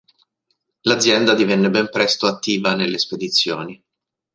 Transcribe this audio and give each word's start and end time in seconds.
L'azienda 0.87 1.35
divenne 1.35 1.69
ben 1.69 1.87
presto 1.91 2.25
attiva 2.25 2.73
nelle 2.73 2.97
spedizioni. 2.97 3.79